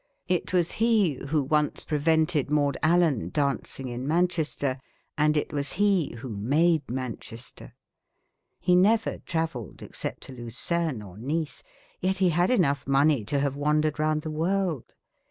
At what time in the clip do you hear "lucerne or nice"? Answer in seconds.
10.33-11.61